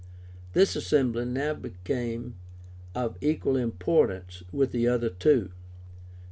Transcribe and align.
This 0.53 0.75
assembly 0.75 1.25
now 1.25 1.53
became 1.53 2.33
of 2.95 3.19
equal 3.21 3.55
importance 3.55 4.41
with 4.51 4.71
the 4.71 4.87
other 4.87 5.09
two. 5.09 5.51